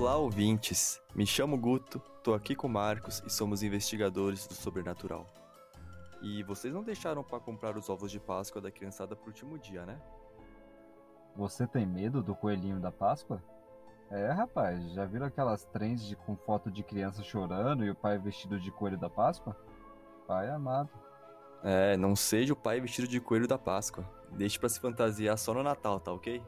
[0.00, 0.98] Olá, ouvintes!
[1.14, 5.26] Me chamo Guto, tô aqui com o Marcos e somos investigadores do sobrenatural.
[6.22, 9.84] E vocês não deixaram para comprar os ovos de Páscoa da criançada pro último dia,
[9.84, 10.00] né?
[11.36, 13.44] Você tem medo do coelhinho da Páscoa?
[14.10, 18.16] É, rapaz, já viram aquelas trends de, com foto de criança chorando e o pai
[18.16, 19.54] vestido de coelho da Páscoa?
[20.26, 20.88] Pai amado.
[21.62, 24.10] É, não seja o pai vestido de coelho da Páscoa.
[24.30, 26.42] Deixe para se fantasiar só no Natal, tá ok?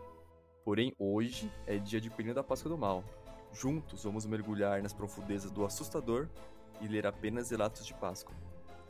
[0.64, 3.04] Porém, hoje é dia de coelhinho da Páscoa do Mal.
[3.52, 6.28] Juntos vamos mergulhar nas profundezas do assustador
[6.80, 8.34] e ler apenas relatos de Páscoa.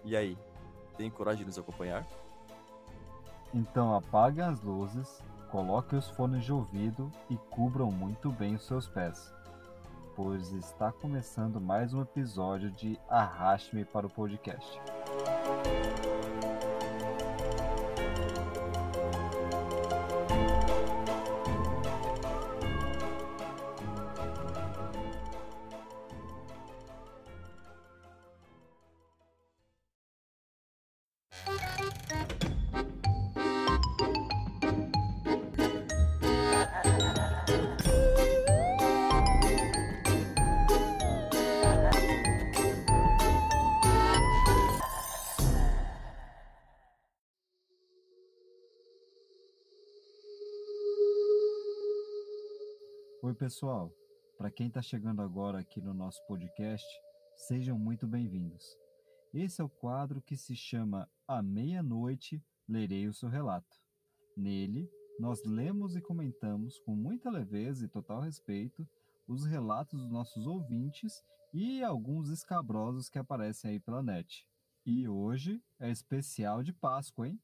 [0.05, 0.37] E aí,
[0.97, 2.07] tem coragem de nos acompanhar?
[3.53, 8.89] Então apaguem as luzes, coloquem os fones de ouvido e cubram muito bem os seus
[8.89, 9.33] pés,
[10.17, 14.81] pois está começando mais um episódio de Arraste-me para o Podcast.
[53.43, 53.93] Pessoal.
[54.39, 56.87] Para quem está chegando agora aqui no nosso podcast,
[57.35, 58.79] sejam muito bem-vindos.
[59.35, 63.83] Esse é o quadro que se chama À Meia-Noite Lerei o Seu Relato.
[64.37, 68.89] Nele, nós lemos e comentamos com muita leveza e total respeito
[69.27, 74.47] os relatos dos nossos ouvintes e alguns escabrosos que aparecem aí pela net.
[74.87, 77.41] E hoje é especial de Páscoa, hein?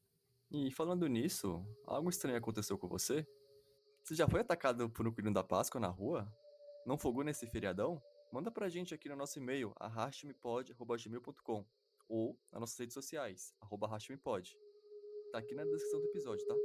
[0.49, 3.27] E falando nisso, algo estranho aconteceu com você?
[4.03, 6.27] Você já foi atacado por um coelho da Páscoa na rua?
[6.85, 8.01] Não fogou nesse feriadão?
[8.31, 11.65] Manda pra gente aqui no nosso e-mail, arrastemepod.gmail.com
[12.07, 13.87] ou nas nossas redes sociais, arroba.
[15.31, 16.55] Tá aqui na descrição do episódio, tá?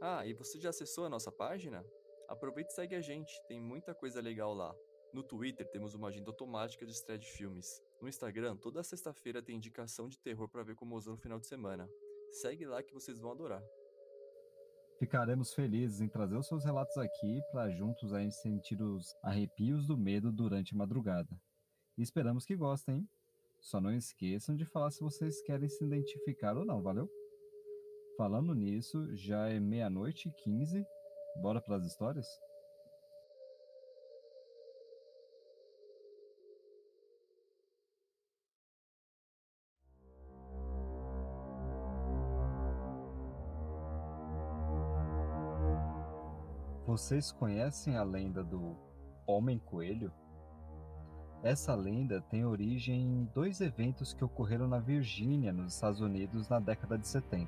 [0.00, 1.84] Ah, e você já acessou a nossa página?
[2.28, 4.74] Aproveita e segue a gente, tem muita coisa legal lá.
[5.12, 7.82] No Twitter temos uma agenda automática de estreia de filmes.
[8.00, 11.46] No Instagram, toda sexta-feira tem indicação de terror para ver com o no final de
[11.46, 11.88] semana.
[12.30, 13.62] Segue lá que vocês vão adorar.
[14.98, 19.96] Ficaremos felizes em trazer os seus relatos aqui para juntos aí sentir os arrepios do
[19.96, 21.40] medo durante a madrugada.
[21.96, 23.08] E esperamos que gostem?
[23.60, 27.08] Só não esqueçam de falar se vocês querem se identificar ou não, valeu?
[28.16, 30.84] Falando nisso, já é meia-noite e quinze.
[31.40, 32.26] Bora para as histórias?
[46.88, 48.74] Vocês conhecem a lenda do
[49.26, 50.10] Homem-Coelho?
[51.42, 56.58] Essa lenda tem origem em dois eventos que ocorreram na Virgínia, nos Estados Unidos, na
[56.58, 57.46] década de 70.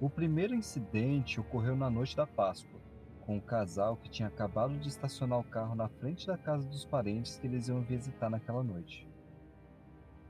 [0.00, 2.78] O primeiro incidente ocorreu na noite da Páscoa,
[3.22, 6.84] com um casal que tinha acabado de estacionar o carro na frente da casa dos
[6.84, 9.08] parentes que eles iam visitar naquela noite.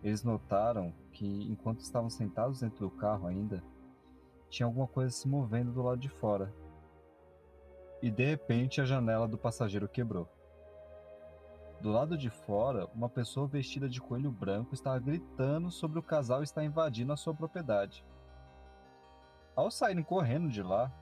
[0.02, 3.62] Eles notaram que, enquanto estavam sentados dentro do carro ainda,
[4.48, 6.50] tinha alguma coisa se movendo do lado de fora
[8.04, 10.28] e de repente a janela do passageiro quebrou.
[11.80, 16.42] Do lado de fora, uma pessoa vestida de coelho branco estava gritando sobre o casal
[16.42, 18.04] estar invadindo a sua propriedade.
[19.56, 20.92] Ao saírem correndo de lá,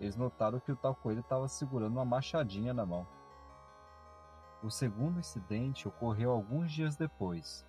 [0.00, 3.06] eles notaram que o tal coelho estava segurando uma machadinha na mão.
[4.60, 7.64] O segundo incidente ocorreu alguns dias depois,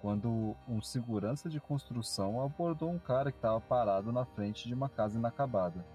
[0.00, 4.88] quando um segurança de construção abordou um cara que estava parado na frente de uma
[4.88, 5.86] casa inacabada.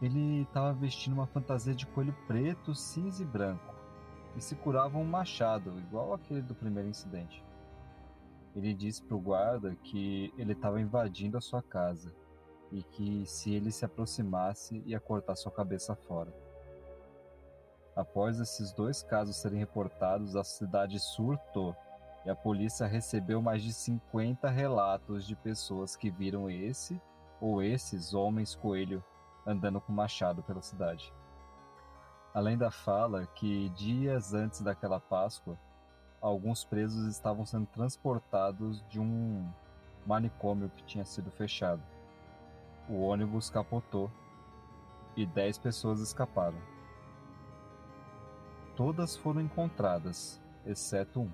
[0.00, 3.74] Ele estava vestindo uma fantasia de coelho preto, cinza e branco,
[4.36, 7.42] e se curava um machado, igual aquele do primeiro incidente.
[8.54, 12.14] Ele disse para o guarda que ele estava invadindo a sua casa
[12.70, 16.32] e que se ele se aproximasse ia cortar sua cabeça fora.
[17.94, 21.74] Após esses dois casos serem reportados, a cidade surtou
[22.26, 27.00] e a polícia recebeu mais de 50 relatos de pessoas que viram esse
[27.40, 29.02] ou esses homens coelho
[29.46, 31.12] andando com machado pela cidade.
[32.34, 35.58] Além da fala que dias antes daquela Páscoa,
[36.20, 39.48] alguns presos estavam sendo transportados de um
[40.06, 41.82] manicômio que tinha sido fechado.
[42.88, 44.10] O ônibus capotou
[45.16, 46.58] e dez pessoas escaparam.
[48.76, 51.30] Todas foram encontradas, exceto um.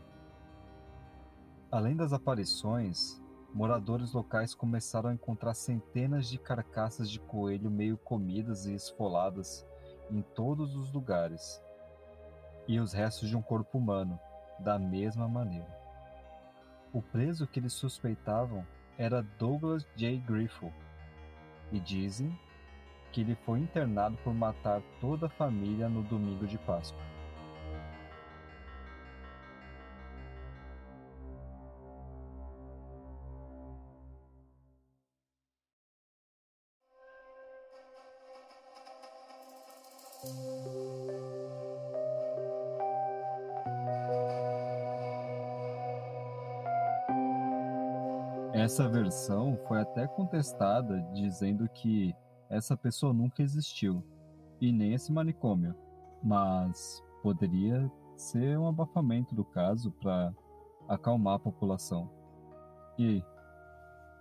[1.71, 3.22] Além das aparições,
[3.55, 9.67] moradores locais começaram a encontrar centenas de carcaças de coelho meio comidas e esfoladas
[10.11, 11.63] em todos os lugares,
[12.67, 14.19] e os restos de um corpo humano,
[14.59, 15.81] da mesma maneira.
[16.93, 18.67] O preso que eles suspeitavam
[18.99, 20.19] era Douglas J.
[20.19, 20.73] Griffith,
[21.71, 22.39] e dizem
[23.11, 27.12] que ele foi internado por matar toda a família no domingo de Páscoa.
[48.53, 52.15] Essa versão foi até contestada, dizendo que
[52.49, 54.05] essa pessoa nunca existiu
[54.61, 55.75] e nem esse manicômio,
[56.23, 60.33] mas poderia ser um abafamento do caso para
[60.89, 62.09] acalmar a população.
[62.97, 63.25] E aí?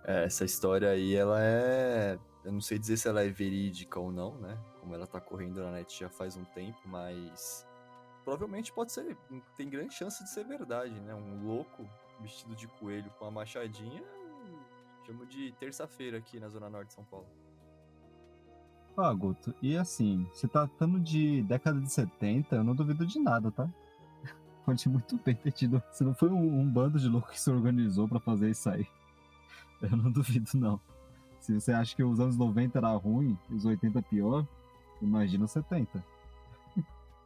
[0.04, 2.18] É, essa história aí, ela é.
[2.44, 4.58] Eu não sei dizer se ela é verídica ou não, né?
[4.82, 7.64] Como ela tá correndo na net já faz um tempo, mas.
[8.24, 9.16] Provavelmente pode ser.
[9.56, 11.14] Tem grande chance de ser verdade, né?
[11.14, 11.88] Um louco
[12.20, 14.02] vestido de coelho com uma machadinha.
[15.06, 17.28] Chamo de terça-feira aqui na Zona Norte de São Paulo.
[18.96, 23.52] Ah, Guto, e assim, se tratando de década de 70, eu não duvido de nada,
[23.52, 23.68] tá?
[24.66, 25.80] Pode muito bem ter tido.
[25.92, 28.86] Se não foi um, um bando de loucos que se organizou para fazer isso aí.
[29.80, 30.80] Eu não duvido, não.
[31.40, 34.46] Se você acha que os anos 90 era ruim os 80 pior,
[35.02, 36.04] imagina os 70.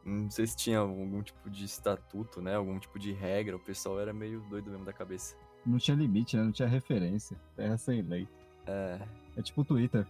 [0.03, 2.55] Não sei se tinha algum tipo de estatuto, né?
[2.55, 3.57] Algum tipo de regra.
[3.57, 5.35] O pessoal era meio doido mesmo da cabeça.
[5.65, 6.43] Não tinha limite, né?
[6.43, 7.37] Não tinha referência.
[7.55, 8.27] Terra sem lei.
[8.65, 8.99] É.
[9.35, 10.07] É tipo o Twitter.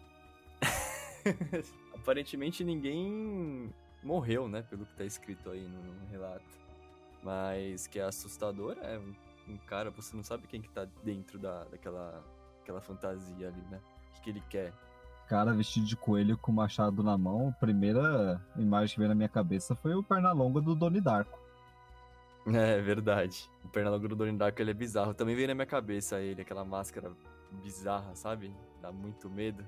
[1.95, 3.73] Aparentemente ninguém
[4.03, 4.61] morreu, né?
[4.61, 6.45] Pelo que tá escrito aí no, relato.
[7.23, 9.15] Mas que é assustador é um,
[9.47, 12.23] um, cara, você não sabe quem que tá dentro da, daquela
[12.61, 13.81] aquela fantasia ali, né?
[14.09, 14.73] O que, que ele quer.
[15.27, 19.27] Cara vestido de coelho com machado na mão, a primeira imagem que veio na minha
[19.27, 21.37] cabeça foi o Pernalonga do Doni Darko.
[22.47, 23.49] É, verdade.
[23.61, 25.13] O Pernalonga do Doni Darko ele é bizarro.
[25.13, 27.11] Também veio na minha cabeça ele, aquela máscara
[27.61, 28.55] bizarra, sabe?
[28.81, 29.65] Dá muito medo.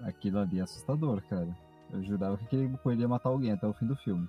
[0.00, 1.54] Aquilo ali é assustador, cara.
[1.92, 4.26] Eu jurava que aquele coelho ia matar alguém até o fim do filme.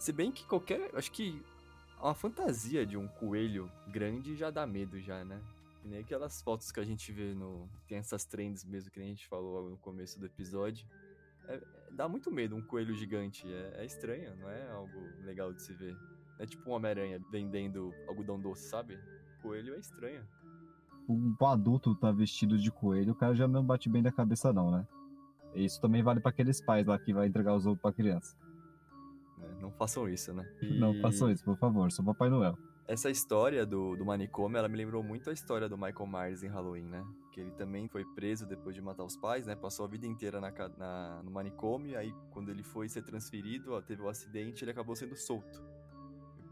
[0.00, 0.90] Se bem que qualquer.
[0.94, 1.40] Acho que
[2.00, 5.40] uma fantasia de um coelho grande já dá medo, já, né?
[5.80, 7.68] Que nem aquelas fotos que a gente vê no.
[7.88, 10.86] Tem essas trends mesmo que a gente falou no começo do episódio.
[11.48, 11.62] É, é,
[11.92, 13.50] dá muito medo um coelho gigante.
[13.52, 15.96] É, é, estranho, não é algo legal de se ver.
[16.38, 18.98] É tipo uma Homem-Aranha vendendo algodão doce, sabe?
[19.42, 20.22] Coelho é estranho.
[21.08, 24.70] Um adulto tá vestido de coelho, o cara já não bate bem da cabeça, não,
[24.70, 24.86] né?
[25.54, 28.36] Isso também vale para aqueles pais lá que vai entregar os ovos pra criança.
[29.42, 30.48] É, não façam isso, né?
[30.62, 30.78] E...
[30.78, 32.56] Não façam isso, por favor, sou Papai Noel.
[32.90, 36.48] Essa história do, do manicômio, ela me lembrou muito a história do Michael Myers em
[36.48, 37.06] Halloween, né?
[37.30, 39.54] Que ele também foi preso depois de matar os pais, né?
[39.54, 43.80] Passou a vida inteira na, na no manicômio, aí quando ele foi ser transferido, ó,
[43.80, 45.62] teve o um acidente, ele acabou sendo solto.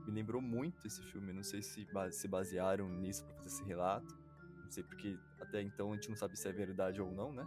[0.06, 4.16] Me lembrou muito esse filme, não sei se se basearam nisso pra fazer esse relato.
[4.62, 7.44] Não sei porque até então a gente não sabe se é verdade ou não, né?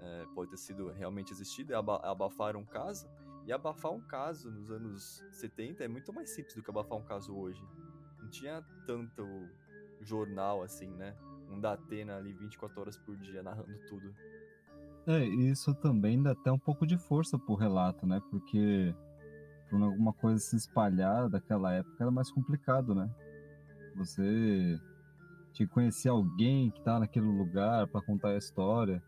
[0.00, 3.08] é, pode ter sido realmente existido, abafaram um caso.
[3.46, 7.04] E abafar um caso nos anos 70 é muito mais simples do que abafar um
[7.04, 7.62] caso hoje.
[8.28, 9.26] Não tinha tanto
[10.02, 11.16] jornal assim, né?
[11.50, 14.14] Um da Atena ali 24 horas por dia narrando tudo.
[15.06, 18.20] É, isso também dá até um pouco de força pro relato, né?
[18.30, 18.94] Porque
[19.70, 23.08] por alguma coisa se espalhar daquela época era mais complicado, né?
[23.96, 24.78] Você
[25.54, 29.02] tinha que conhecer alguém que tá naquele lugar para contar a história.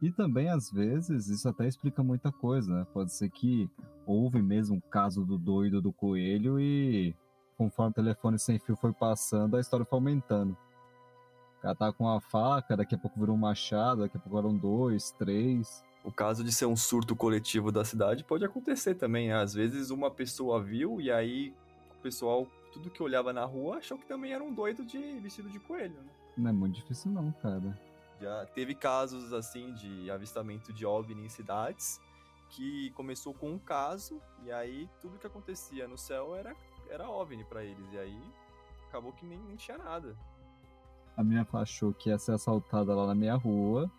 [0.00, 2.86] E também, às vezes, isso até explica muita coisa, né?
[2.90, 3.68] Pode ser que
[4.06, 7.14] houve mesmo um caso do doido do coelho e
[7.60, 10.56] conforme o telefone sem fio foi passando, a história foi aumentando.
[11.58, 14.38] O cara tá com uma faca, daqui a pouco virou um machado, daqui a pouco
[14.38, 15.84] eram dois, três.
[16.02, 19.28] O caso de ser um surto coletivo da cidade pode acontecer também.
[19.28, 19.34] Né?
[19.34, 21.54] Às vezes uma pessoa viu e aí
[21.98, 25.50] o pessoal, tudo que olhava na rua, achou que também era um doido de vestido
[25.50, 26.10] de coelho, né?
[26.38, 27.78] Não é muito difícil não, cara.
[28.18, 32.00] Já teve casos assim de avistamento de OVNI em cidades
[32.48, 36.56] que começou com um caso e aí tudo que acontecia no céu era
[36.90, 38.20] era OVNI para eles e aí
[38.88, 40.16] acabou que nem, nem tinha nada.
[41.16, 43.90] A minha achou que ia ser assaltada lá na minha rua.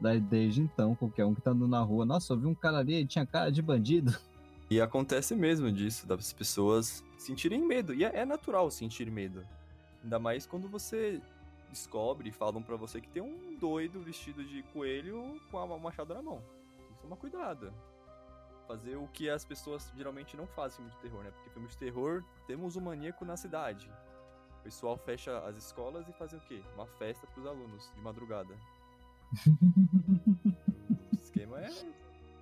[0.00, 2.78] Daí desde então, qualquer um que tá andando na rua, nossa, eu vi um cara
[2.78, 4.16] ali, ele tinha cara de bandido.
[4.70, 7.94] E acontece mesmo disso, das pessoas sentirem medo.
[7.94, 9.42] E é, é natural sentir medo.
[10.04, 11.22] Ainda mais quando você
[11.70, 16.12] descobre e falam para você que tem um doido vestido de coelho com a machado
[16.12, 16.42] na mão.
[16.76, 17.72] Tem que tomar cuidado.
[18.68, 21.30] Fazer o que as pessoas geralmente não fazem filme de terror, né?
[21.30, 23.90] Porque filme de terror, temos um maníaco na cidade.
[24.60, 26.62] O pessoal fecha as escolas e fazem o quê?
[26.74, 28.54] Uma festa pros alunos de madrugada.
[31.12, 31.70] o esquema é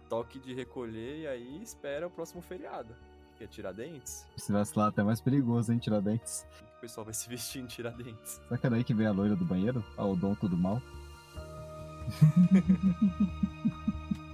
[0.08, 2.92] toque de recolher e aí espera o próximo feriado.
[3.36, 4.26] Que é Tiradentes.
[4.36, 6.44] Se lá, até mais perigoso, hein, Tiradentes.
[6.78, 8.40] O pessoal vai se vestir em Tiradentes.
[8.48, 9.84] Será que é daí que vem a loira do banheiro?
[9.96, 10.82] Ah, o dom do mal?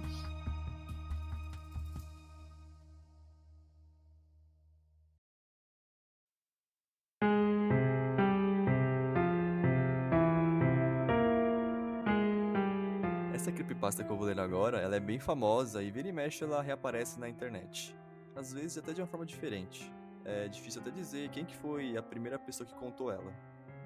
[13.93, 16.61] Creepypasta que eu vou ler agora, ela é bem famosa e vira e mexe ela
[16.61, 17.95] reaparece na internet.
[18.35, 19.91] Às vezes até de uma forma diferente.
[20.25, 23.31] É difícil até dizer quem que foi a primeira pessoa que contou ela.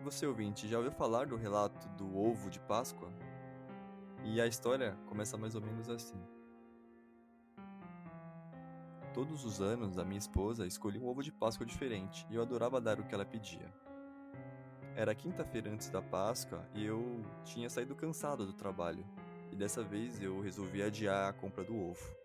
[0.03, 3.11] Você ouvinte, já ouviu falar do relato do ovo de Páscoa?
[4.23, 6.19] E a história começa mais ou menos assim.
[9.13, 12.79] Todos os anos, a minha esposa escolhia um ovo de Páscoa diferente e eu adorava
[12.79, 13.73] dar o que ela pedia.
[14.95, 19.05] Era quinta-feira antes da Páscoa e eu tinha saído cansado do trabalho,
[19.51, 22.15] e dessa vez eu resolvi adiar a compra do ovo.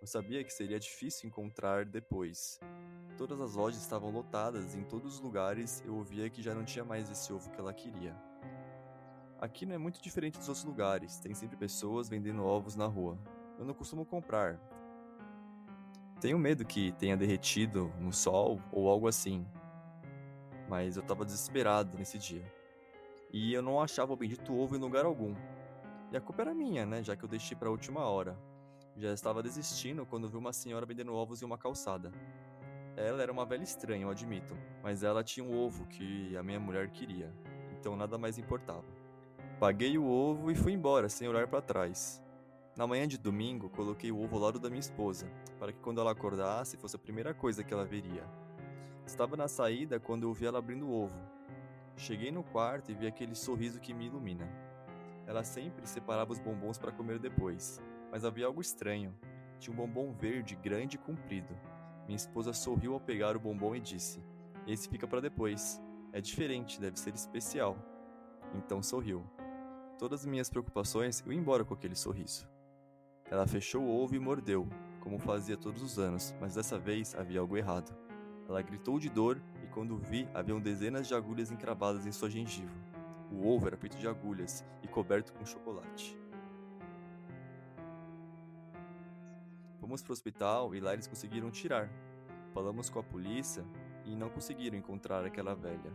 [0.00, 2.58] Eu sabia que seria difícil encontrar depois.
[3.16, 6.64] Todas as lojas estavam lotadas e em todos os lugares eu ouvia que já não
[6.64, 8.16] tinha mais esse ovo que ela queria.
[9.40, 13.18] Aqui não é muito diferente dos outros lugares, tem sempre pessoas vendendo ovos na rua.
[13.58, 14.60] Eu não costumo comprar.
[16.20, 19.46] Tenho medo que tenha derretido no sol ou algo assim.
[20.68, 22.44] Mas eu tava desesperado nesse dia.
[23.32, 25.34] E eu não achava o bendito ovo em lugar algum.
[26.12, 27.02] E a culpa era minha, né?
[27.02, 28.38] Já que eu deixei para a última hora.
[28.94, 32.12] Já estava desistindo quando vi uma senhora vendendo ovos em uma calçada.
[32.94, 36.60] Ela era uma velha estranha, eu admito, mas ela tinha um ovo que a minha
[36.60, 37.32] mulher queria,
[37.72, 38.84] então nada mais importava.
[39.58, 42.22] Paguei o ovo e fui embora, sem olhar para trás.
[42.76, 45.26] Na manhã de domingo, coloquei o ovo ao lado da minha esposa,
[45.58, 48.24] para que quando ela acordasse fosse a primeira coisa que ela veria.
[49.06, 51.18] Estava na saída quando eu vi ela abrindo o ovo.
[51.96, 54.71] Cheguei no quarto e vi aquele sorriso que me ilumina.
[55.32, 59.14] Ela sempre separava os bombons para comer depois, mas havia algo estranho.
[59.58, 61.58] Tinha um bombom verde grande e comprido.
[62.04, 64.22] Minha esposa sorriu ao pegar o bombom e disse:
[64.66, 65.80] Esse fica para depois.
[66.12, 67.78] É diferente, deve ser especial.
[68.54, 69.24] Então sorriu.
[69.98, 72.46] Todas as minhas preocupações eu embora com aquele sorriso.
[73.30, 74.68] Ela fechou o ovo e mordeu,
[75.00, 77.96] como fazia todos os anos, mas dessa vez havia algo errado.
[78.46, 82.91] Ela gritou de dor e quando vi, haviam dezenas de agulhas encravadas em sua gengiva.
[83.32, 86.16] O ovo era feito de agulhas e coberto com chocolate.
[89.80, 91.90] Fomos para o hospital e lá eles conseguiram tirar.
[92.52, 93.64] Falamos com a polícia
[94.04, 95.92] e não conseguiram encontrar aquela velha.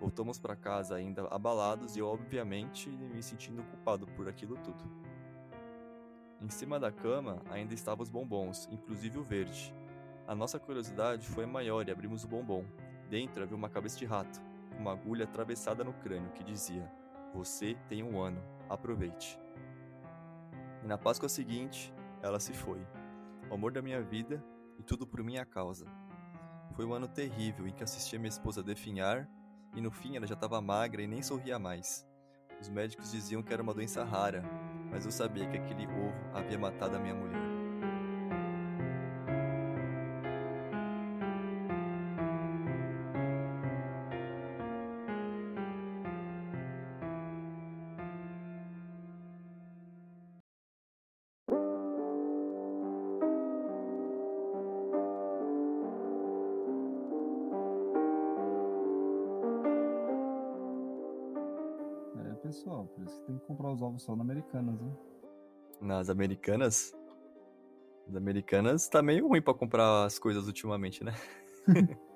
[0.00, 4.84] Voltamos para casa ainda abalados e, obviamente, me sentindo culpado por aquilo tudo.
[6.40, 9.74] Em cima da cama ainda estavam os bombons, inclusive o verde.
[10.26, 12.64] A nossa curiosidade foi maior e abrimos o bombom.
[13.10, 14.40] Dentro havia uma cabeça de rato,
[14.78, 16.90] uma agulha atravessada no crânio que dizia:
[17.34, 19.38] Você tem um ano, aproveite.
[20.82, 21.92] E na Páscoa seguinte,
[22.22, 22.80] ela se foi.
[23.50, 24.42] O amor da minha vida
[24.78, 25.86] e tudo por minha causa.
[26.74, 29.28] Foi um ano terrível em que assisti a minha esposa definhar
[29.74, 32.06] e no fim ela já estava magra e nem sorria mais.
[32.60, 34.42] Os médicos diziam que era uma doença rara,
[34.90, 37.47] mas eu sabia que aquele ovo havia matado a minha mulher.
[63.98, 64.96] Só na Americanas, hein?
[65.80, 66.94] Nas americanas?
[68.08, 71.12] As americanas tá meio ruim pra comprar as coisas ultimamente, né?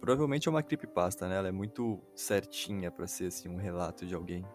[0.00, 1.36] Provavelmente é uma creepypasta, né?
[1.36, 4.46] Ela é muito certinha pra ser assim um relato de alguém.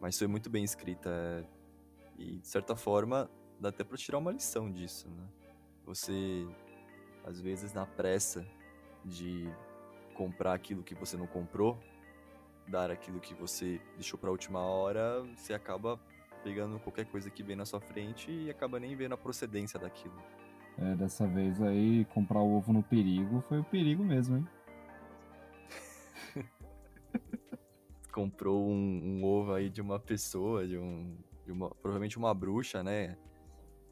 [0.00, 1.44] Mas foi muito bem escrita é,
[2.18, 5.28] e de certa forma dá até pra tirar uma lição disso, né?
[5.86, 6.46] Você
[7.24, 8.44] às vezes na pressa
[9.04, 9.48] de
[10.14, 11.78] comprar aquilo que você não comprou,
[12.68, 16.00] dar aquilo que você deixou pra última hora, você acaba
[16.42, 20.14] pegando qualquer coisa que vem na sua frente e acaba nem vendo a procedência daquilo.
[20.76, 24.48] É, dessa vez aí, comprar o ovo no perigo foi o perigo mesmo, hein?
[28.12, 31.16] Comprou um, um ovo aí de uma pessoa, de um.
[31.44, 33.16] De uma, provavelmente uma bruxa, né?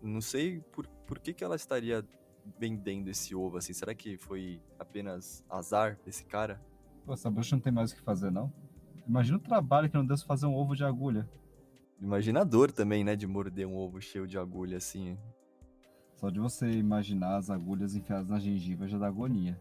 [0.00, 2.04] Não sei por, por que, que ela estaria
[2.58, 3.72] vendendo esse ovo assim.
[3.72, 6.60] Será que foi apenas azar desse cara?
[7.04, 8.52] Pô, essa bruxa não tem mais o que fazer, não?
[9.06, 11.28] Imagina o trabalho que não deu se fazer um ovo de agulha.
[12.00, 13.14] Imagina a dor também, né?
[13.14, 15.16] De morder um ovo cheio de agulha assim.
[16.14, 19.60] Só de você imaginar as agulhas enfiadas na gengiva já dá agonia.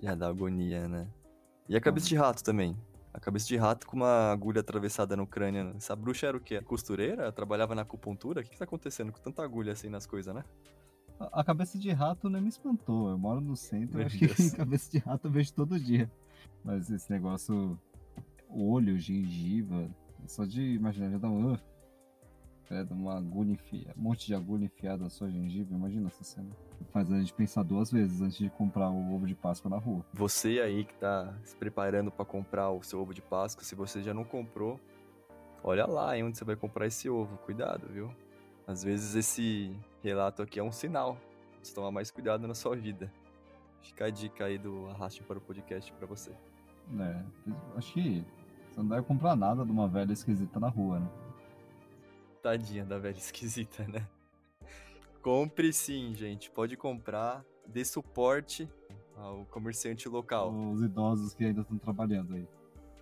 [0.00, 1.08] Já dá agonia, né?
[1.68, 2.76] E a cabeça de rato também.
[3.14, 5.74] A cabeça de rato com uma agulha atravessada no crânio.
[5.76, 6.60] Essa bruxa era o quê?
[6.62, 7.30] Costureira?
[7.30, 8.40] Trabalhava na acupuntura?
[8.40, 10.44] O que, que tá acontecendo com tanta agulha assim nas coisas, né?
[11.20, 13.10] A cabeça de rato nem me espantou.
[13.10, 14.50] Eu moro no centro, Deus.
[14.56, 16.10] cabeça de rato eu vejo todo dia.
[16.64, 17.78] Mas esse negócio,
[18.54, 19.88] olho, gengiva,
[20.26, 21.54] só de imaginar, já dá um.
[21.54, 21.58] Uh,
[22.72, 26.48] credo, uma agulha enfiada, um monte de agulha enfiada na sua gengiva, imagina essa cena.
[26.90, 30.04] Faz a gente pensar duas vezes antes de comprar o ovo de Páscoa na rua.
[30.12, 34.02] Você aí que tá se preparando pra comprar o seu ovo de Páscoa, se você
[34.02, 34.80] já não comprou,
[35.62, 37.36] olha lá hein, onde você vai comprar esse ovo.
[37.38, 38.10] Cuidado, viu?
[38.66, 41.18] Às vezes esse relato aqui é um sinal.
[41.62, 43.12] Você tomar mais cuidado na sua vida.
[43.82, 46.32] Fica a dica aí do Arraste para o Podcast pra você.
[46.98, 47.24] É,
[47.76, 48.24] acho que
[48.72, 51.08] você não deve comprar nada de uma velha esquisita na rua, né?
[52.42, 54.06] Tadinha da velha esquisita, né?
[55.22, 56.50] Compre sim, gente.
[56.50, 57.44] Pode comprar.
[57.66, 58.68] Dê suporte
[59.16, 60.52] ao comerciante local.
[60.52, 62.48] Os idosos que ainda estão trabalhando aí.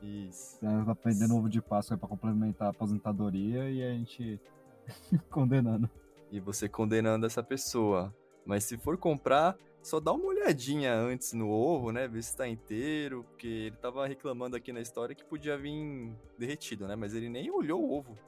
[0.02, 0.58] Isso.
[0.60, 4.40] Você tá prendendo ovo de Páscoa pra complementar a aposentadoria e a gente
[5.30, 5.88] condenando.
[6.30, 8.14] E você condenando essa pessoa.
[8.44, 12.06] Mas se for comprar, só dá uma olhadinha antes no ovo, né?
[12.06, 13.24] Ver se tá inteiro.
[13.24, 16.96] Porque ele tava reclamando aqui na história que podia vir derretido, né?
[16.96, 18.18] Mas ele nem olhou o ovo.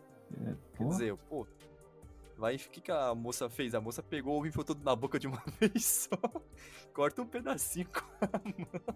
[0.47, 1.47] É, Quer dizer, pô.
[2.39, 3.75] Vai, o que, que a moça fez?
[3.75, 6.17] A moça pegou o ovo e enfiou tudo na boca de uma vez só.
[6.93, 7.87] Corta um pedacinho.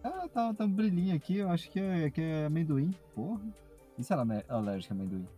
[0.02, 2.92] ah, tá, tá um brilhinho aqui, eu acho que é, que é amendoim.
[3.14, 3.40] Porra.
[3.96, 5.28] E se ela é alérgica a amendoim?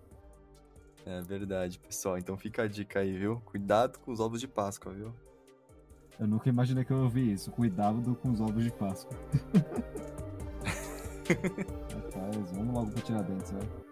[1.05, 2.17] É verdade, pessoal.
[2.17, 3.41] Então fica a dica aí, viu?
[3.45, 5.13] Cuidado com os ovos de Páscoa, viu?
[6.19, 7.53] Eu nunca imaginei que eu ouvi isso.
[7.53, 9.17] Cuidado com os ovos de Páscoa.
[11.95, 13.89] Rapaz, vamos logo pro Tiradentes, velho.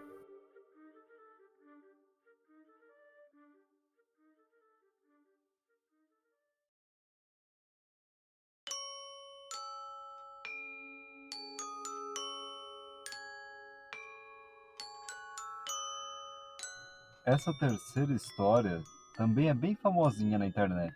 [17.24, 18.82] Essa terceira história
[19.16, 20.94] também é bem famosinha na internet.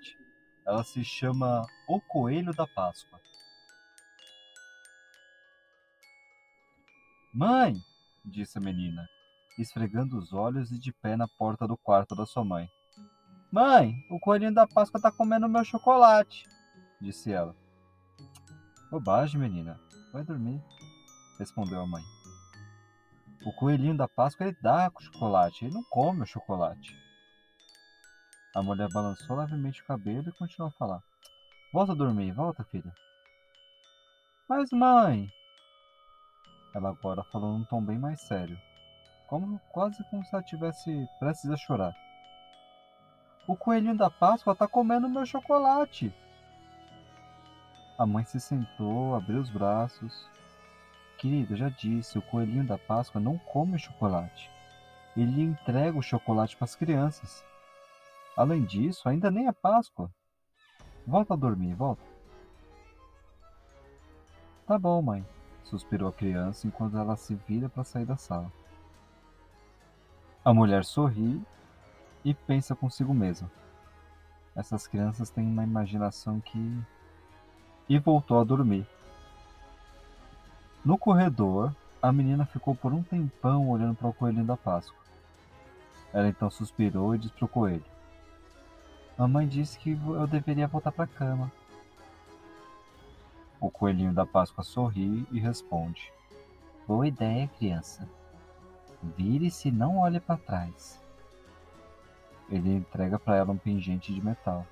[0.66, 3.20] Ela se chama O Coelho da Páscoa.
[7.32, 7.74] Mãe,
[8.24, 9.08] disse a menina,
[9.56, 12.68] esfregando os olhos e de pé na porta do quarto da sua mãe.
[13.52, 16.44] Mãe, o coelhinho da Páscoa tá comendo meu chocolate,
[17.00, 17.54] disse ela.
[18.90, 19.80] Bobagem, menina.
[20.12, 20.60] Vai dormir,
[21.38, 22.02] respondeu a mãe.
[23.46, 26.94] O coelhinho da Páscoa ele dá chocolate, ele não come o chocolate.
[28.54, 31.02] A mulher balançou levemente o cabelo e continuou a falar.
[31.72, 32.92] Volta a dormir, volta, filha.
[34.48, 35.28] Mas, mãe.
[36.74, 38.60] Ela agora falou num tom bem mais sério,
[39.28, 41.94] como quase como se ela tivesse prestes a chorar.
[43.46, 46.12] O coelhinho da Páscoa tá comendo meu chocolate.
[47.96, 50.28] A mãe se sentou, abriu os braços.
[51.18, 54.50] Querida, já disse, o coelhinho da Páscoa não come chocolate.
[55.16, 57.44] Ele entrega o chocolate para as crianças.
[58.36, 60.10] Além disso, ainda nem é Páscoa.
[61.06, 62.02] Volta a dormir, volta.
[64.66, 65.26] Tá bom, mãe,
[65.64, 68.52] suspirou a criança enquanto ela se vira para sair da sala.
[70.44, 71.42] A mulher sorri
[72.24, 73.50] e pensa consigo mesma.
[74.54, 76.78] Essas crianças têm uma imaginação que.
[77.88, 78.86] E voltou a dormir.
[80.84, 84.98] No corredor, a menina ficou por um tempão olhando para o coelhinho da Páscoa.
[86.12, 87.84] Ela então suspirou e disse para o coelho:
[89.20, 91.52] Mamãe disse que eu deveria voltar para a cama.
[93.60, 96.10] O coelhinho da Páscoa sorri e responde:
[96.88, 98.08] Boa ideia, criança.
[99.02, 100.98] Vire-se e não olhe para trás.
[102.48, 104.66] Ele entrega para ela um pingente de metal.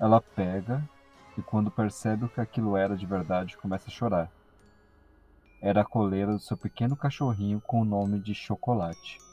[0.00, 0.82] Ela pega
[1.36, 4.30] e, quando percebe que aquilo era de verdade, começa a chorar.
[5.60, 9.27] Era a coleira do seu pequeno cachorrinho com o nome de Chocolate.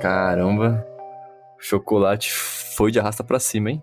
[0.00, 0.86] Caramba.
[1.58, 3.82] O chocolate foi de arrasta pra cima, hein?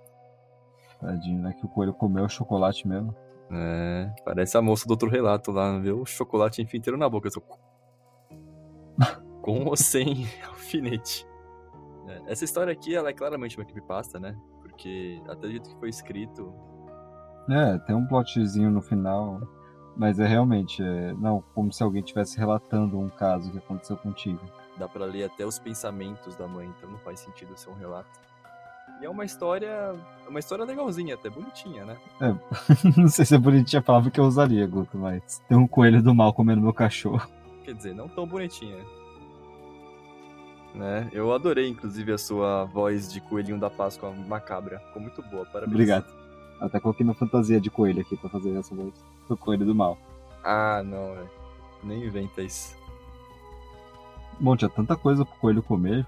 [1.00, 1.54] Tadinho, né?
[1.54, 3.16] Que o coelho comeu o chocolate mesmo.
[3.52, 6.02] É, parece a moça do outro relato lá, viu?
[6.02, 7.30] O chocolate enfim inteiro na boca.
[7.30, 7.42] Só...
[9.42, 11.28] Com ou sem alfinete.
[12.08, 14.36] É, essa história aqui, ela é claramente uma creepypasta, né?
[14.62, 16.54] Porque até o jeito que foi escrito,
[17.50, 19.42] É, tem um plotzinho no final,
[19.96, 24.40] mas é realmente, é, não, como se alguém estivesse relatando um caso que aconteceu contigo.
[24.78, 28.20] Dá pra ler até os pensamentos da mãe, então não faz sentido ser um relato.
[29.02, 29.94] E é uma história.
[30.28, 31.98] Uma história legalzinha, até bonitinha, né?
[32.22, 32.34] É,
[32.98, 36.02] não sei se é bonitinha a palavra que eu usaria, Guto, mas tem um coelho
[36.02, 37.28] do mal comendo meu cachorro.
[37.64, 38.78] Quer dizer, não tão bonitinha.
[40.74, 41.10] Né?
[41.14, 44.80] Eu adorei, inclusive, a sua voz de coelhinho da Páscoa macabra.
[44.80, 45.74] Ficou muito boa, parabéns.
[45.74, 46.06] Obrigado.
[46.60, 48.94] Até coloquei minha fantasia de coelho aqui pra fazer essa voz.
[49.30, 49.98] O coelho do mal.
[50.44, 51.30] Ah, não, velho.
[51.84, 52.76] Nem inventa isso.
[54.40, 56.06] Bom, tinha tanta coisa pro coelho comer.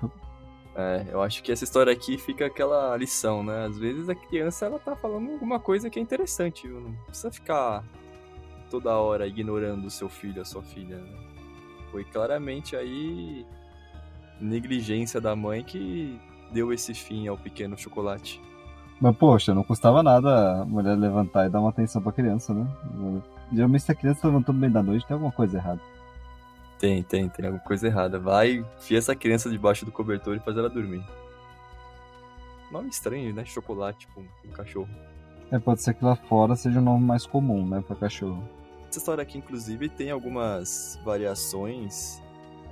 [0.75, 3.65] É, eu acho que essa história aqui fica aquela lição, né?
[3.65, 6.79] Às vezes a criança ela tá falando alguma coisa que é interessante, viu?
[6.79, 7.83] Não precisa ficar
[8.69, 11.17] toda hora ignorando o seu filho, a sua filha, né?
[11.91, 13.45] Foi claramente aí
[14.39, 16.19] negligência da mãe que
[16.51, 18.39] deu esse fim ao pequeno chocolate.
[18.99, 22.67] Mas, poxa, não custava nada a mulher levantar e dar uma atenção pra criança, né?
[23.51, 25.81] Geralmente, se a criança tá levantando bem da noite, tem alguma coisa errada.
[26.79, 28.19] Tem, tem, tem alguma coisa errada.
[28.19, 31.03] Vai, enfia essa criança debaixo do cobertor e faz ela dormir.
[32.71, 33.45] Nome estranho, né?
[33.45, 34.89] Chocolate com um, um cachorro.
[35.51, 38.43] É, pode ser que lá fora seja o nome mais comum, né, pra cachorro.
[38.89, 42.21] Essa história aqui, inclusive, tem algumas variações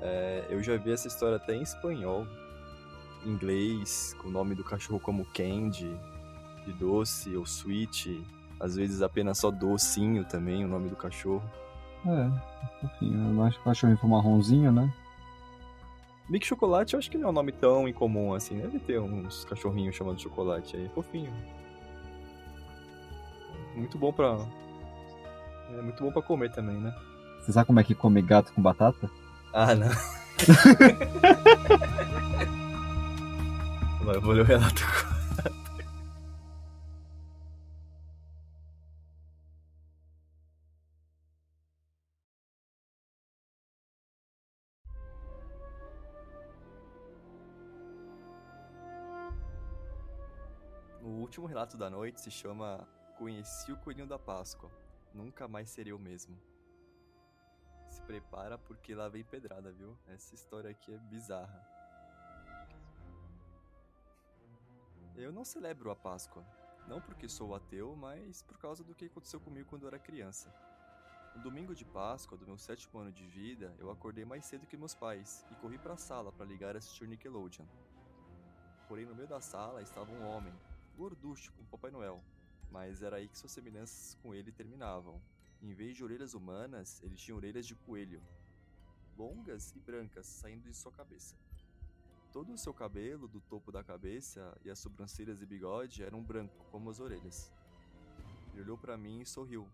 [0.01, 2.27] é, eu já vi essa história até em espanhol,
[3.25, 5.99] em inglês, com o nome do cachorro como Candy,
[6.65, 8.23] de doce ou sweet,
[8.59, 11.43] às vezes apenas só docinho também, o nome do cachorro.
[12.05, 14.91] É, enfim, eu acho que o cachorrinho foi marronzinho, né?
[16.29, 19.45] Mick Chocolate eu acho que não é um nome tão incomum assim, deve ter uns
[19.45, 21.31] cachorrinhos chamados chocolate aí, fofinho.
[23.75, 24.37] Muito bom pra.
[25.77, 26.95] É muito bom pra comer também, né?
[27.41, 29.09] Você sabe como é que come gato com batata?
[29.53, 29.89] Ah, não.
[34.03, 34.83] Vai, eu vou ler o relato.
[34.83, 35.14] O
[51.35, 54.71] último relato da noite se chama Conheci o Coelhinho da Páscoa.
[55.13, 56.39] Nunca mais serei o mesmo
[57.89, 59.97] se prepara porque lá vem pedrada, viu?
[60.07, 61.61] Essa história aqui é bizarra.
[65.15, 66.45] Eu não celebro a Páscoa.
[66.87, 70.53] Não porque sou ateu, mas por causa do que aconteceu comigo quando eu era criança.
[71.35, 74.77] No domingo de Páscoa do meu sétimo ano de vida, eu acordei mais cedo que
[74.77, 77.65] meus pais e corri para a sala para ligar a assistir Nickelodeon.
[78.87, 80.53] Porém, no meio da sala estava um homem,
[80.95, 82.23] gorducho como Papai Noel,
[82.71, 85.21] mas era aí que suas semelhanças com ele terminavam.
[85.61, 88.21] Em vez de orelhas humanas, ele tinha orelhas de coelho,
[89.17, 91.35] longas e brancas, saindo de sua cabeça.
[92.31, 96.65] Todo o seu cabelo, do topo da cabeça e as sobrancelhas e bigode eram branco,
[96.71, 97.51] como as orelhas.
[98.51, 99.69] Ele olhou para mim e sorriu.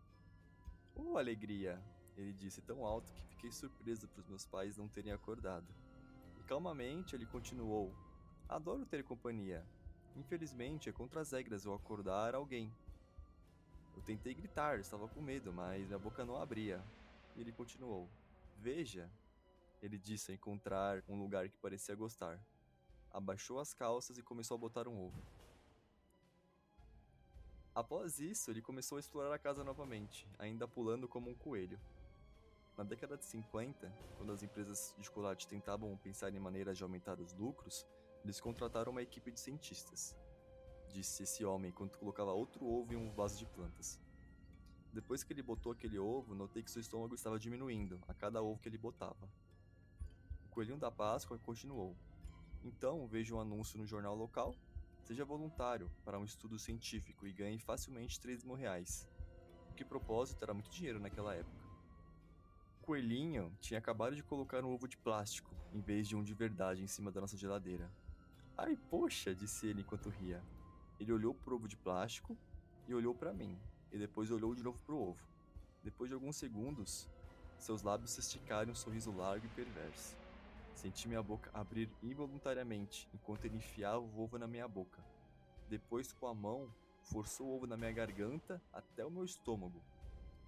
[0.95, 1.81] Oh, alegria!
[2.15, 5.67] Ele disse tão alto que fiquei surpreso por meus pais não terem acordado.
[6.39, 7.95] E calmamente ele continuou:
[8.47, 9.65] Adoro ter companhia.
[10.15, 12.73] Infelizmente é contra as regras eu acordar alguém.
[13.95, 16.83] Eu tentei gritar, estava com medo, mas minha boca não abria.
[17.35, 18.09] E ele continuou:
[18.57, 19.09] Veja,
[19.81, 22.39] ele disse a encontrar um lugar que parecia gostar.
[23.11, 25.21] Abaixou as calças e começou a botar um ovo.
[27.73, 31.79] Após isso, ele começou a explorar a casa novamente, ainda pulando como um coelho.
[32.77, 37.19] Na década de 50, quando as empresas de chocolate tentavam pensar em maneiras de aumentar
[37.19, 37.85] os lucros,
[38.23, 40.15] eles contrataram uma equipe de cientistas
[40.91, 43.99] disse esse homem enquanto colocava outro ovo em um vaso de plantas.
[44.93, 48.59] Depois que ele botou aquele ovo, notei que seu estômago estava diminuindo a cada ovo
[48.59, 49.29] que ele botava.
[50.45, 51.95] O coelhinho da Páscoa continuou.
[52.63, 54.53] Então vejo um anúncio no jornal local.
[55.03, 59.07] Seja voluntário para um estudo científico e ganhe facilmente 3 mil reais.
[59.69, 61.61] O que propósito era muito dinheiro naquela época.
[62.81, 66.33] O coelhinho tinha acabado de colocar um ovo de plástico em vez de um de
[66.33, 67.89] verdade em cima da nossa geladeira.
[68.63, 70.39] Ai, poxa, disse ele enquanto ria.
[70.99, 72.37] Ele olhou pro ovo de plástico
[72.87, 73.59] e olhou para mim,
[73.91, 75.27] e depois olhou de novo pro ovo.
[75.83, 77.09] Depois de alguns segundos,
[77.57, 80.15] seus lábios se esticaram em um sorriso largo e perverso.
[80.75, 85.03] Senti minha boca abrir involuntariamente enquanto ele enfiava o ovo na minha boca.
[85.67, 86.71] Depois, com a mão,
[87.01, 89.81] forçou o ovo na minha garganta até o meu estômago.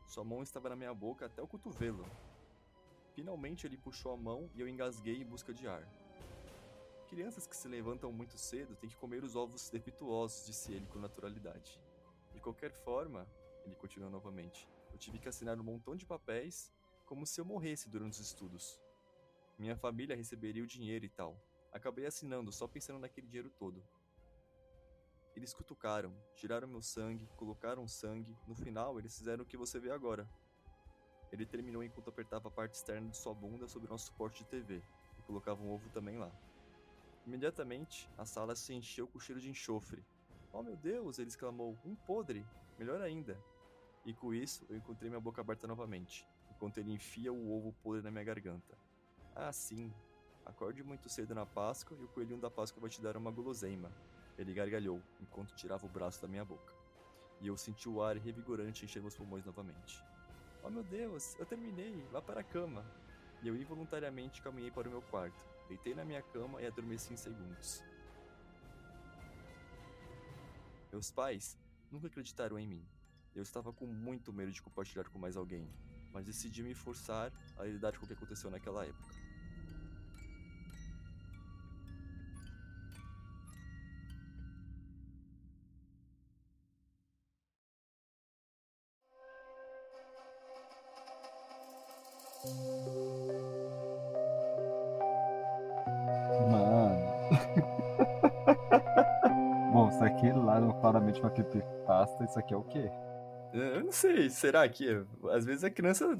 [0.06, 2.06] Sua mão estava na minha boca até o cotovelo.
[3.16, 6.03] Finalmente ele puxou a mão e eu engasguei em busca de ar.
[7.14, 10.98] Crianças que se levantam muito cedo têm que comer os ovos defeituosos, disse ele com
[10.98, 11.80] naturalidade.
[12.34, 13.28] De qualquer forma,
[13.64, 16.74] ele continuou novamente, eu tive que assinar um montão de papéis
[17.06, 18.82] como se eu morresse durante os estudos.
[19.60, 21.40] Minha família receberia o dinheiro e tal.
[21.72, 23.88] Acabei assinando só pensando naquele dinheiro todo.
[25.36, 29.92] Eles cutucaram, tiraram meu sangue, colocaram sangue, no final eles fizeram o que você vê
[29.92, 30.28] agora.
[31.32, 34.50] Ele terminou enquanto apertava a parte externa de sua bunda sobre o nosso suporte de
[34.50, 34.82] TV
[35.20, 36.32] e colocava um ovo também lá.
[37.26, 40.04] Imediatamente, a sala se encheu com cheiro de enxofre.
[40.52, 41.20] Oh meu Deus!
[41.20, 41.78] ele exclamou.
[41.86, 42.46] Um podre!
[42.78, 43.38] Melhor ainda!
[44.06, 48.02] E com isso, eu encontrei minha boca aberta novamente, enquanto ele enfia o ovo podre
[48.02, 48.78] na minha garganta.
[49.34, 49.94] Ah, sim.
[50.46, 53.90] Acorde muito cedo na Páscoa e o coelhinho da Páscoa vai te dar uma guloseima.
[54.38, 56.74] Ele gargalhou, enquanto tirava o braço da minha boca.
[57.40, 60.04] E eu senti o ar revigorante encher meus pulmões novamente.
[60.62, 62.86] Oh meu Deus, eu terminei, vá para a cama.
[63.44, 65.46] E eu involuntariamente caminhei para o meu quarto.
[65.68, 67.84] Deitei na minha cama e adormeci em segundos.
[70.90, 71.58] Meus pais
[71.92, 72.88] nunca acreditaram em mim.
[73.36, 75.68] Eu estava com muito medo de compartilhar com mais alguém,
[76.14, 79.23] mas decidi me forçar a lidar com o que aconteceu naquela época.
[102.24, 102.92] Creepypasta, isso aqui é o quê?
[103.54, 106.20] Eu não sei, será que às vezes a criança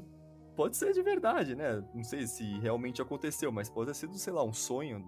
[0.54, 1.82] pode ser de verdade, né?
[1.92, 5.04] Não sei se realmente aconteceu, mas pode ter sido, sei lá, um sonho.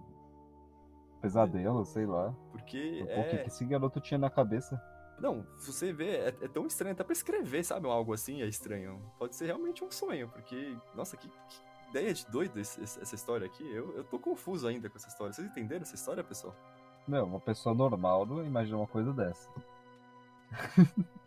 [1.21, 2.35] Pesadelo, sei lá.
[2.51, 3.37] Porque o é...
[3.37, 4.81] que esse garoto tinha na cabeça?
[5.19, 7.87] Não, você vê, é, é, tão estranho, até pra escrever, sabe?
[7.87, 9.01] Algo assim é estranho.
[9.17, 13.47] Pode ser realmente um sonho, porque, nossa, que, que ideia de doido esse, essa história
[13.47, 13.63] aqui.
[13.73, 15.33] Eu, eu tô confuso ainda com essa história.
[15.33, 16.55] Vocês entenderam essa história, pessoal?
[17.07, 19.49] Não, uma pessoa normal não imagina uma coisa dessa.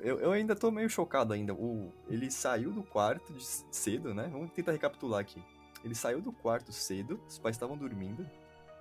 [0.00, 1.54] eu, eu ainda tô meio chocado ainda.
[1.54, 4.28] O, ele saiu do quarto de, cedo, né?
[4.32, 5.42] Vamos tentar recapitular aqui.
[5.84, 8.28] Ele saiu do quarto cedo, os pais estavam dormindo.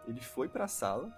[0.07, 1.11] Ele foi pra sala,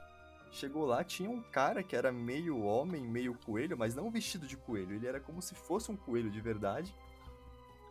[0.52, 4.58] chegou lá, tinha um cara que era meio homem, meio coelho, mas não vestido de
[4.58, 4.96] coelho.
[4.96, 6.94] Ele era como se fosse um coelho de verdade.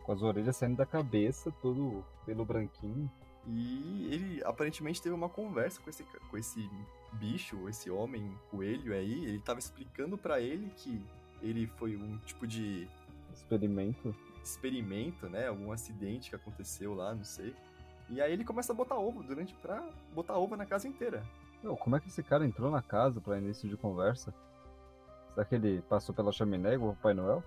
[0.03, 3.09] Com as orelhas saindo da cabeça, todo pelo branquinho.
[3.45, 6.69] E ele aparentemente teve uma conversa com esse, com esse
[7.13, 9.25] bicho, esse homem coelho aí.
[9.25, 11.01] Ele tava explicando para ele que
[11.41, 12.87] ele foi um tipo de.
[13.33, 14.15] Experimento?
[14.43, 15.47] Experimento, né?
[15.47, 17.55] Algum acidente que aconteceu lá, não sei.
[18.09, 21.23] E aí ele começa a botar ovo durante pra botar ovo na casa inteira.
[21.61, 24.33] Meu, como é que esse cara entrou na casa para início de conversa?
[25.33, 27.43] Será que ele passou pela chaminé igual o Pai Noel?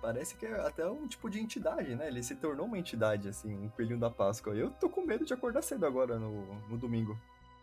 [0.00, 2.08] Parece que é até um tipo de entidade, né?
[2.08, 4.54] Ele se tornou uma entidade, assim, um coelhinho da Páscoa.
[4.54, 7.18] Eu tô com medo de acordar cedo agora no, no domingo.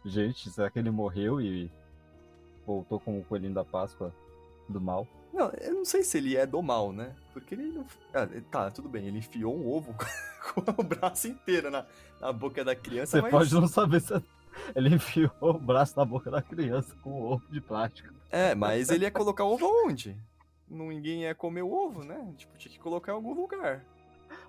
[0.06, 1.72] Gente, será que ele morreu e
[2.66, 4.14] voltou como o coelhinho da Páscoa
[4.68, 5.08] do mal?
[5.34, 7.16] Não, eu não sei se ele é do mal, né?
[7.34, 7.86] Porque ele não.
[8.14, 9.94] Ah, tá, tudo bem, ele enfiou um ovo
[10.54, 11.86] com o braço inteiro na,
[12.20, 13.18] na boca da criança.
[13.18, 13.32] Você mas...
[13.32, 14.14] pode não saber se
[14.76, 18.14] ele enfiou o braço na boca da criança com o ovo de plástico.
[18.30, 20.18] É, mas ele ia colocar o ovo onde?
[20.70, 22.34] ninguém ia comer o ovo, né?
[22.38, 23.86] Tipo, tinha que colocar em algum lugar.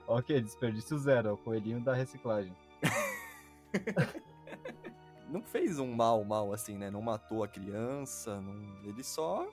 [0.06, 2.52] Ok, desperdício zero, é o coelhinho da reciclagem.
[5.28, 6.90] não fez um mal, mal assim, né?
[6.90, 8.84] Não matou a criança, não...
[8.84, 9.48] ele só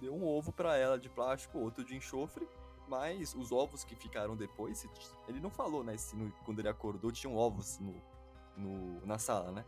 [0.00, 2.46] deu um ovo para ela de plástico, outro de enxofre,
[2.88, 4.86] mas os ovos que ficaram depois,
[5.26, 5.96] ele não falou, né?
[5.96, 6.30] Se no...
[6.44, 7.94] quando ele acordou tinham ovos no...
[8.56, 9.64] no, na sala, né?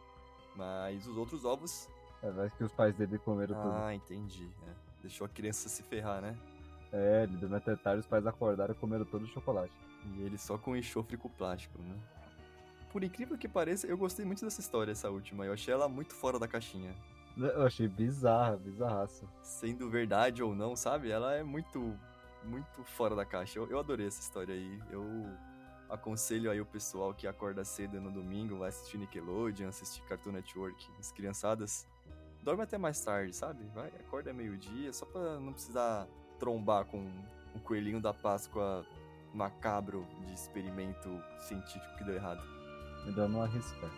[0.54, 1.88] Mas os outros ovos.
[2.22, 3.74] É, vai que os pais dele comeram ah, tudo.
[3.76, 4.50] Ah, entendi.
[4.66, 4.72] É.
[5.02, 6.36] Deixou a criança se ferrar, né?
[6.92, 9.72] É, ele deu tarde, os pais acordaram e comeram todo o chocolate.
[10.04, 11.96] E ele só com enxofre com plástico, né?
[12.98, 15.46] Por incrível que pareça, eu gostei muito dessa história, essa última.
[15.46, 16.92] Eu achei ela muito fora da caixinha.
[17.36, 19.24] Eu achei bizarra, bizarraça.
[19.40, 21.08] Sendo verdade ou não, sabe?
[21.08, 21.96] Ela é muito,
[22.42, 23.56] muito fora da caixa.
[23.60, 24.82] Eu, eu adorei essa história aí.
[24.90, 25.04] Eu
[25.88, 30.84] aconselho aí o pessoal que acorda cedo no domingo, vai assistir Nickelodeon, assistir Cartoon Network,
[30.98, 31.86] as criançadas
[32.42, 33.64] dorme até mais tarde, sabe?
[33.76, 36.08] Vai, acorda meio-dia, só pra não precisar
[36.40, 37.08] trombar com
[37.54, 38.84] o coelhinho da Páscoa
[39.32, 42.57] macabro de experimento científico que deu errado.
[43.08, 43.90] Melhor não arriscar.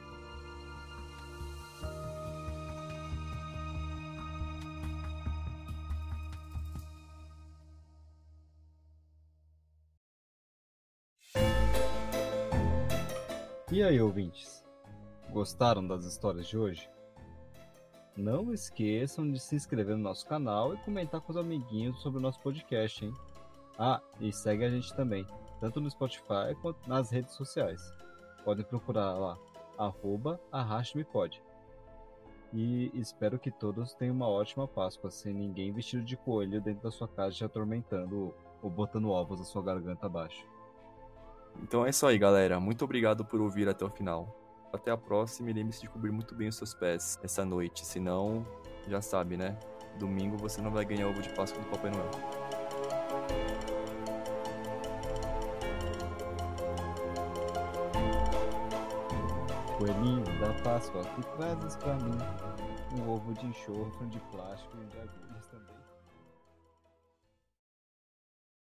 [13.73, 14.65] E aí, ouvintes?
[15.33, 16.89] Gostaram das histórias de hoje?
[18.17, 22.23] Não esqueçam de se inscrever no nosso canal e comentar com os amiguinhos sobre o
[22.23, 23.13] nosso podcast, hein?
[23.77, 25.27] Ah, e segue a gente também,
[25.61, 27.81] tanto no Spotify quanto nas redes sociais.
[28.45, 29.39] Podem procurar lá,
[29.79, 31.43] arroba arrastmepod.
[32.53, 36.91] E espero que todos tenham uma ótima Páscoa, sem ninguém vestido de coelho dentro da
[36.91, 40.45] sua casa te atormentando ou botando ovos na sua garganta abaixo.
[41.63, 42.59] Então é isso aí, galera.
[42.59, 44.37] Muito obrigado por ouvir até o final.
[44.73, 47.85] Até a próxima e lembre-se de cobrir muito bem os seus pés essa noite.
[47.85, 48.47] Senão,
[48.89, 49.57] já sabe, né?
[49.99, 52.40] Domingo você não vai ganhar ovo de Páscoa do Papai Noel.
[59.81, 62.19] Coelhinho da Páscoa, que trazes pra mim?
[62.99, 65.80] Um ovo de enxofre, de plástico e de agulhas também.